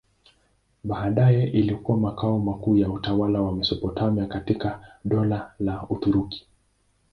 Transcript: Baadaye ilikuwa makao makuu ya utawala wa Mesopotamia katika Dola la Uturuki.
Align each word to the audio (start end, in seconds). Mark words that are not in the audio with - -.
Baadaye 0.83 1.43
ilikuwa 1.47 1.97
makao 1.97 2.39
makuu 2.39 2.77
ya 2.77 2.89
utawala 2.89 3.41
wa 3.41 3.55
Mesopotamia 3.55 4.25
katika 4.25 4.81
Dola 5.05 5.53
la 5.59 5.87
Uturuki. 5.89 6.45